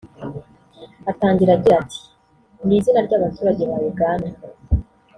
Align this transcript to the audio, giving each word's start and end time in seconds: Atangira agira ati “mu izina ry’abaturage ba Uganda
Atangira 1.11 1.51
agira 1.57 1.75
ati 1.83 2.01
“mu 2.65 2.71
izina 2.77 2.99
ry’abaturage 3.07 3.61
ba 3.69 3.77
Uganda 3.91 4.29